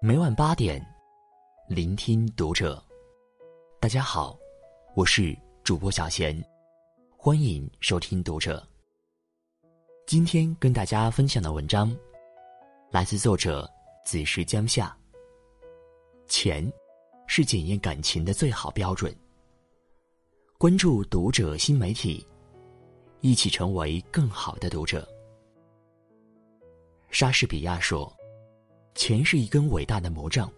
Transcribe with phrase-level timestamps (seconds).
[0.00, 0.80] 每晚八点，
[1.66, 2.80] 聆听读者。
[3.80, 4.38] 大家好，
[4.94, 6.40] 我是主播小贤，
[7.16, 8.64] 欢迎收听读者。
[10.06, 11.92] 今天跟大家分享的文章，
[12.92, 13.68] 来自作者
[14.04, 14.96] 子时江夏。
[16.28, 16.72] 钱，
[17.26, 19.12] 是检验感情的最好标准。
[20.58, 22.24] 关注读者新媒体，
[23.20, 25.08] 一起成为更好的读者。
[27.10, 28.16] 莎士比亚说。
[28.98, 30.52] 钱是一根伟大的魔杖，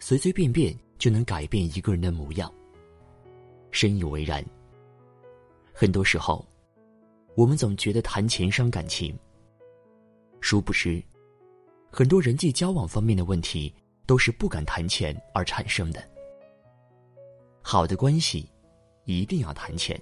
[0.00, 2.52] 随随便便就能改变一个人的模样。
[3.70, 4.44] 深以为然。
[5.72, 6.44] 很多时候，
[7.36, 9.16] 我们总觉得谈钱伤感情，
[10.40, 11.00] 殊不知，
[11.92, 13.72] 很多人际交往方面的问题
[14.04, 16.02] 都是不敢谈钱而产生的。
[17.62, 18.50] 好的关系，
[19.04, 19.96] 一定要谈钱。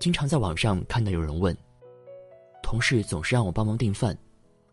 [0.00, 1.56] 经常在网上看到有人问：
[2.64, 4.18] 同事总是让我帮忙订饭，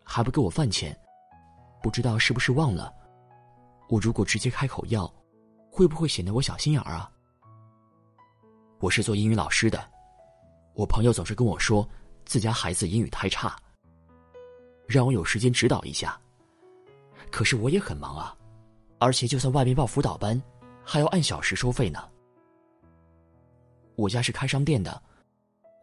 [0.03, 0.99] 还不给我饭钱。
[1.81, 2.93] 不知道是不是忘了，
[3.89, 5.11] 我如果直接开口要，
[5.71, 7.11] 会不会显得我小心眼儿啊？
[8.79, 9.83] 我是做英语老师的，
[10.73, 11.87] 我朋友总是跟我说
[12.25, 13.55] 自家孩子英语太差，
[14.87, 16.19] 让我有时间指导一下。
[17.31, 18.35] 可是我也很忙啊，
[18.99, 20.41] 而且就算外面报辅导班，
[20.83, 21.99] 还要按小时收费呢。
[23.95, 25.01] 我家是开商店的，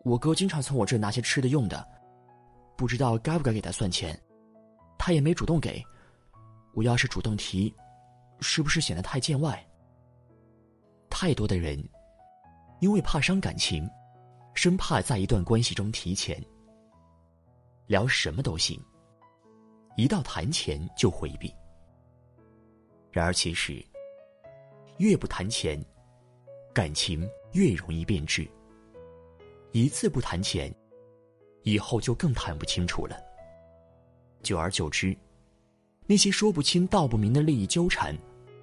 [0.05, 1.87] 我哥经常从我这拿些吃的用的，
[2.77, 4.19] 不知道该不该给他算钱。
[5.05, 5.85] 他也没主动给，
[6.73, 7.71] 我要是主动提，
[8.41, 9.63] 是不是显得太见外？
[11.11, 11.79] 太多的人，
[12.81, 13.87] 因为怕伤感情，
[14.55, 16.43] 生怕在一段关系中提钱，
[17.87, 18.83] 聊什么都行，
[19.99, 21.55] 一到谈钱就回避。
[23.13, 23.85] 然而其实，
[24.97, 25.79] 越不谈钱，
[26.73, 28.51] 感情越容易变质。
[29.73, 30.75] 一次不谈钱，
[31.63, 33.34] 以后就更谈不清楚了。
[34.45, 35.17] 久而久之，
[36.07, 38.17] 那些说不清道不明的利益纠缠，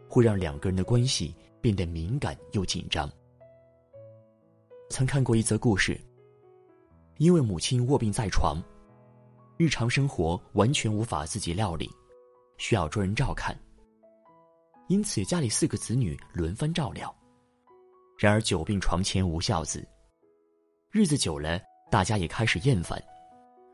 [0.08, 3.12] 会让两个人的关系变得敏感又紧张。
[4.90, 6.00] 曾看过一则故事，
[7.18, 8.62] 因为母亲卧病在床，
[9.58, 11.90] 日常生活完全无法自己料理，
[12.58, 13.58] 需要专人照看。
[14.88, 17.14] 因此，家里四个子女轮番照料。
[18.20, 19.84] 然而，久病床前无孝子，
[20.92, 21.60] 日子久了，
[21.90, 23.02] 大家也开始厌烦，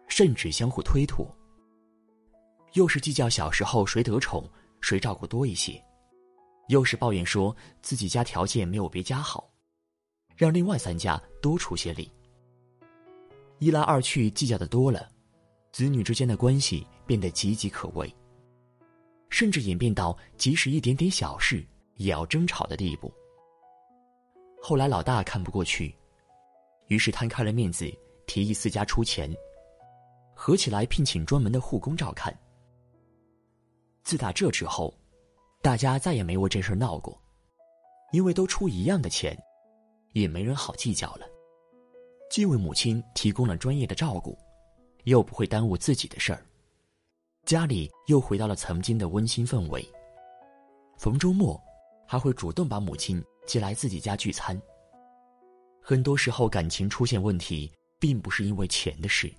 [0.07, 1.27] 甚至相互推脱。
[2.77, 4.47] 又是计较小时候谁得宠，
[4.81, 5.81] 谁照顾多一些；
[6.67, 9.51] 又是抱怨说自己家条件没有别家好，
[10.35, 12.11] 让另外三家多出些力。
[13.57, 15.09] 一来二去，计较的多了，
[15.71, 18.15] 子女之间的关系变得岌岌可危，
[19.31, 23.11] 甚至演变到即使一点点小事也要争吵的地步。
[24.61, 25.95] 后来老大看不过去，
[26.89, 27.91] 于是摊开了面子，
[28.27, 29.35] 提议四家出钱，
[30.35, 32.31] 合起来聘请专门的护工照看。
[34.07, 34.93] 自打这之后，
[35.61, 37.21] 大家再也没为这事闹过，
[38.13, 39.37] 因为都出一样的钱，
[40.13, 41.27] 也没人好计较了。
[42.31, 44.37] 既为母亲提供了专业的照顾，
[45.03, 46.41] 又不会耽误自己的事儿，
[47.43, 49.85] 家里又回到了曾经的温馨氛围。
[50.97, 51.61] 逢周末，
[52.07, 54.57] 还会主动把母亲接来自己家聚餐。
[55.81, 57.69] 很多时候，感情出现问题，
[57.99, 59.29] 并不是因为钱的事，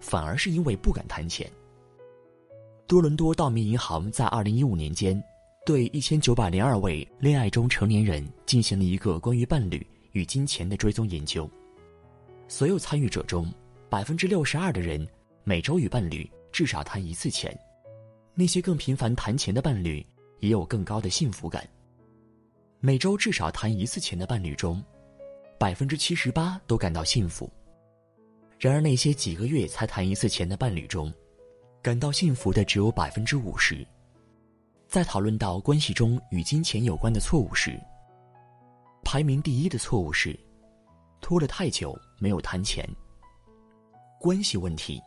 [0.00, 1.48] 反而是因为不敢谈钱。
[2.90, 5.22] 多伦多道明银行在二零一五年间，
[5.64, 11.48] 对一千九百零二位恋爱中成年人进行了一个关于伴侣与金钱的追踪研究。
[12.48, 13.48] 所有参与者中，
[13.88, 15.06] 百分之六十二的人
[15.44, 17.56] 每周与伴侣至少谈一次钱。
[18.34, 20.04] 那些更频繁谈钱的伴侣
[20.40, 21.64] 也有更高的幸福感。
[22.80, 24.82] 每周至少谈一次钱的伴侣中，
[25.60, 27.48] 百分之七十八都感到幸福。
[28.58, 31.14] 然而，那些几个月才谈一次钱的伴侣中，
[31.82, 33.86] 感到幸福的只有百分之五十。
[34.86, 37.80] 在讨论到关系中与金钱有关的错误时，
[39.02, 40.38] 排名第一的错误是
[41.20, 42.86] 拖了太久没有谈钱。
[44.18, 45.00] 关系问题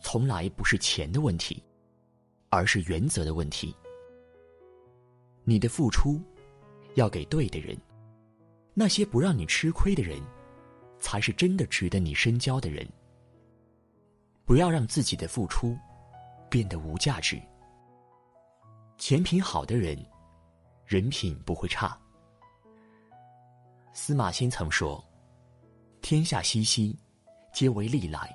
[0.00, 1.62] 从来不是钱的问题，
[2.48, 3.72] 而是原则的问题。
[5.44, 6.20] 你的付出
[6.96, 7.76] 要给对的人，
[8.74, 10.20] 那些不让你吃亏的人，
[10.98, 12.84] 才是真的值得你深交的人。
[14.44, 15.76] 不要让自己的付出。
[16.48, 17.40] 变得无价值。
[18.98, 19.98] 钱品好的人，
[20.84, 21.98] 人品不会差。
[23.92, 25.02] 司马迁曾说
[26.02, 26.96] ：“天下熙熙，
[27.52, 28.28] 皆为利来；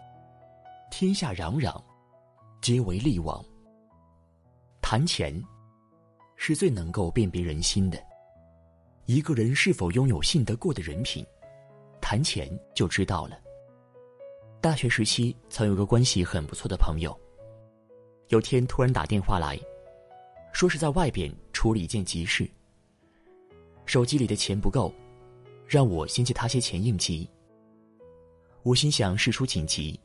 [0.90, 1.82] 天下攘攘，
[2.62, 3.44] 皆为利往。”
[4.82, 5.42] 谈钱
[6.36, 7.98] 是最能够辨别人心的。
[9.06, 11.26] 一个人是否拥有信得过的人品，
[12.02, 13.40] 谈钱就知道了。
[14.60, 17.20] 大学时期，曾有个关系很不错的朋友。
[18.32, 19.60] 有天突然打电话来，
[20.54, 22.50] 说是在外边处理一件急事，
[23.86, 24.94] 手机里的钱不够，
[25.68, 27.30] 让我先借他些钱应急。
[28.64, 30.00] 我心想事出紧急，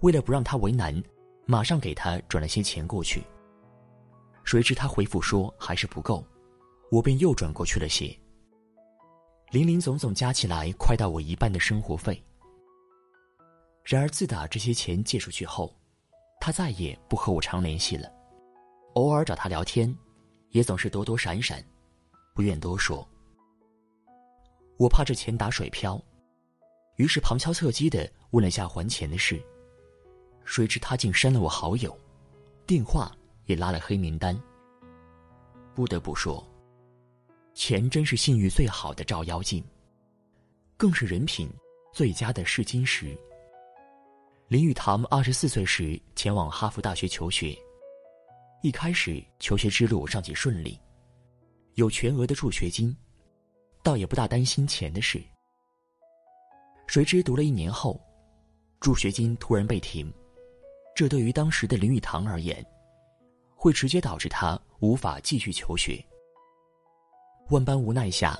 [0.00, 1.02] 为了不让他为难，
[1.44, 3.22] 马上给他转了些钱过去。
[4.42, 6.26] 谁知他回复说还是不够，
[6.90, 8.18] 我便又转过去了些。
[9.50, 12.24] 零零总总加起来快到我一半的生活费。
[13.84, 15.76] 然而自打这些钱借出去后，
[16.44, 18.06] 他再也不和我常联系了。
[18.96, 19.96] 偶尔找他聊天，
[20.50, 21.64] 也总是躲躲闪闪，
[22.34, 23.08] 不愿多说。
[24.76, 25.98] 我怕这钱打水漂，
[26.96, 29.42] 于是旁敲侧击的问了下还钱的事。
[30.44, 31.98] 谁知他竟删了我好友，
[32.66, 33.10] 电话
[33.46, 34.38] 也拉了黑名单。
[35.74, 36.46] 不得不说，
[37.54, 39.64] 钱真是信誉最好的照妖镜，
[40.76, 41.48] 更是人品
[41.90, 43.18] 最佳的试金石。
[44.48, 47.56] 林语堂二十四岁时前往哈佛大学求学。
[48.60, 50.78] 一开始求学之路尚且顺利，
[51.76, 52.94] 有全额的助学金，
[53.82, 55.22] 倒也不大担心钱的事。
[56.86, 57.98] 谁知读了一年后，
[58.80, 60.12] 助学金突然被停，
[60.94, 62.64] 这对于当时的林语堂而言，
[63.56, 66.04] 会直接导致他无法继续求学。
[67.48, 68.38] 万般无奈下，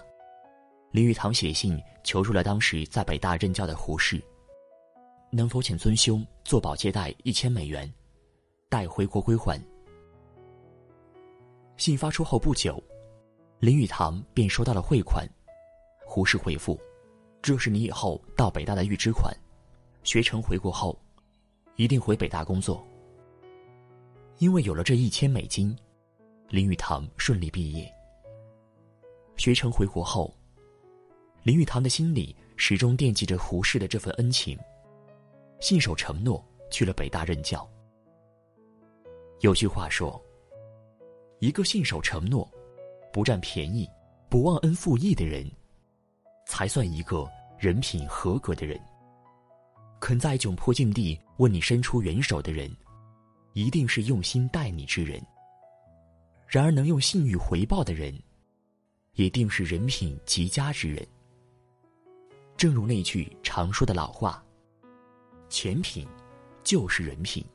[0.90, 4.22] 林语堂写信求助了当时在北大任教的胡适，
[5.34, 7.92] 能否请尊兄做保借贷一千美元，
[8.68, 9.60] 待回国归还。
[11.76, 12.80] 信发出后不久，
[13.58, 15.28] 林语堂便收到了汇款。
[16.06, 16.80] 胡适回复
[17.42, 19.36] ：“这是你以后到北大的预支款，
[20.04, 20.96] 学成回国后，
[21.74, 22.86] 一定回北大工作。”
[24.38, 25.76] 因为有了这一千美金，
[26.48, 27.92] 林语堂顺利毕业。
[29.36, 30.32] 学成回国后，
[31.42, 34.56] 林语堂的心里始终惦记着胡适的这份恩情，
[35.64, 37.66] 信守承诺去了北大任教。
[39.40, 40.22] 有句话说。
[41.40, 42.46] 一个信守承诺、
[43.10, 43.88] 不占便宜、
[44.28, 45.50] 不忘恩负义的人，
[46.46, 47.26] 才算一个
[47.58, 48.78] 人品合格的人。
[50.00, 52.70] 肯在窘迫境地为你伸出援手的人，
[53.54, 55.18] 一定是用心待你之人。
[56.46, 58.14] 然而，能用信誉回报的人，
[59.14, 61.06] 一定是人品极佳之人。
[62.54, 64.43] 正如那句常说的老话
[65.54, 66.04] ：“钱品
[66.64, 67.46] 就是人品。”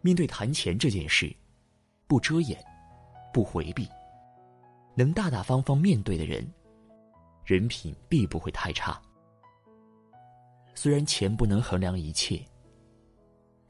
[0.00, 1.34] 面对谈钱这件事。
[2.06, 2.62] 不遮掩，
[3.32, 3.88] 不回避，
[4.94, 6.46] 能大大方方面对的人，
[7.42, 9.00] 人品必不会太差。
[10.74, 12.44] 虽然钱不能衡量一切，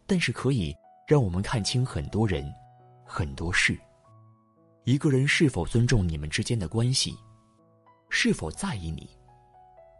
[0.08, 0.74] 但是可以
[1.06, 2.52] 让我们看清很多人、
[3.04, 3.78] 很多事。
[4.82, 7.16] 一个人是否尊重你们之间的关系，
[8.10, 9.08] 是否在意你，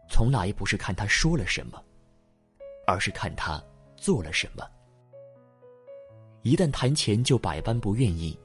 [0.09, 1.81] 从来不是看他说了什么，
[2.85, 3.63] 而是看他
[3.97, 4.67] 做了什么。
[6.41, 8.37] 一旦谈钱就百般不愿意，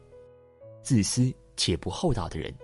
[0.83, 2.55] 自私且不厚道的人，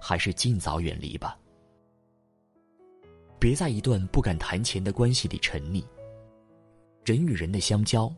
[0.00, 1.38] 还是尽早远离吧。
[3.38, 5.84] 别在一段不敢谈钱的关系里沉溺。
[7.04, 8.12] 人与人的相交，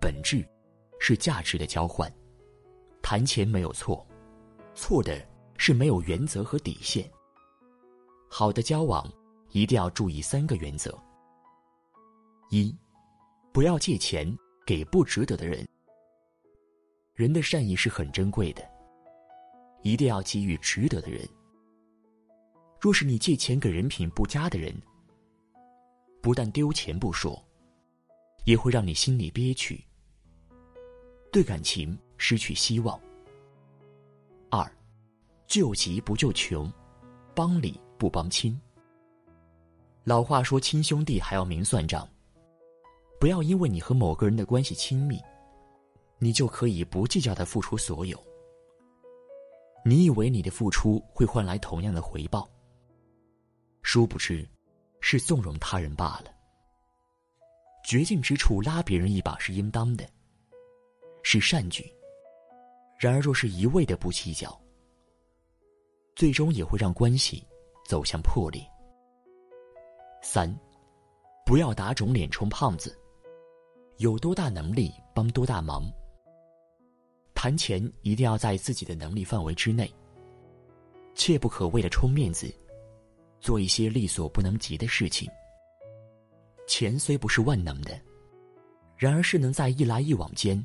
[0.00, 0.42] 本质
[0.98, 2.10] 是价值的交换。
[3.02, 4.06] 谈钱没有错，
[4.74, 5.20] 错的
[5.58, 7.04] 是没有原则和底线。
[8.30, 9.06] 好的交往
[9.50, 10.98] 一定要注意三个原则：
[12.50, 12.74] 一，
[13.52, 14.36] 不要借钱。
[14.66, 15.64] 给不值得的人，
[17.14, 18.68] 人的善意是很珍贵的，
[19.82, 21.24] 一定要给予值得的人。
[22.80, 24.74] 若是你借钱给人品不佳的人，
[26.20, 27.40] 不但丢钱不说，
[28.44, 29.80] 也会让你心里憋屈，
[31.30, 33.00] 对感情失去希望。
[34.50, 34.68] 二，
[35.46, 36.68] 救急不救穷，
[37.36, 38.60] 帮理不帮亲。
[40.02, 42.04] 老话说，亲兄弟还要明算账。
[43.18, 45.20] 不要因为你和某个人的关系亲密，
[46.18, 48.22] 你就可以不计较的付出所有。
[49.84, 52.48] 你以为你的付出会换来同样的回报，
[53.82, 54.46] 殊不知，
[55.00, 56.34] 是纵容他人罢了。
[57.84, 60.04] 绝境之处拉别人一把是应当的，
[61.22, 61.90] 是善举。
[62.98, 64.60] 然而，若是一味的不计较，
[66.14, 67.46] 最终也会让关系
[67.86, 68.60] 走向破裂。
[70.20, 70.52] 三，
[71.44, 72.98] 不要打肿脸充胖子。
[73.98, 75.90] 有多大能力帮多大忙。
[77.34, 79.90] 谈钱一定要在自己的能力范围之内，
[81.14, 82.52] 切不可为了充面子，
[83.40, 85.28] 做一些力所不能及的事情。
[86.66, 87.98] 钱虽不是万能的，
[88.96, 90.62] 然而是能在一来一往间，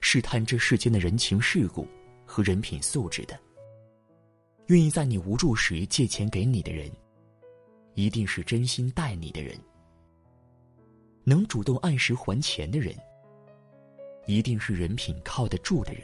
[0.00, 1.86] 试探这世间的人情世故
[2.24, 3.38] 和人品素质的。
[4.68, 6.90] 愿意在你无助时借钱给你的人，
[7.94, 9.58] 一定是真心待你的人。
[11.28, 12.94] 能主动按时还钱的人，
[14.26, 16.02] 一定是人品靠得住的人，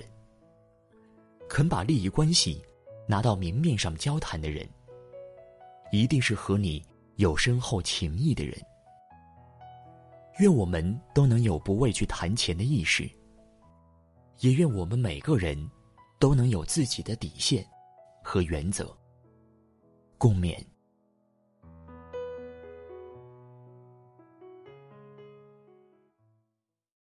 [1.49, 2.61] 肯把利益关系
[3.07, 4.69] 拿到明面上交谈的人，
[5.93, 6.85] 一定是和你
[7.19, 8.61] 有深厚情谊的人。
[10.41, 13.09] 愿我们都能有不畏惧谈钱的意识，
[14.41, 15.57] 也愿我们每个人
[16.19, 17.64] 都能有自己的底线
[18.25, 18.93] 和原则。
[20.19, 20.72] 共勉。